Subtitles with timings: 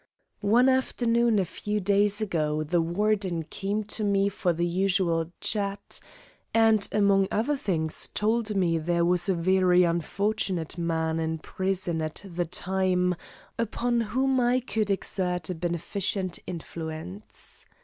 [0.49, 5.99] One afternoon a few days ago the Warden came to me for the usual chat,
[6.55, 12.23] and among other things told me there was a very unfortunate man in prison at
[12.25, 13.13] the time
[13.59, 17.67] upon whom I could exert a beneficent influence.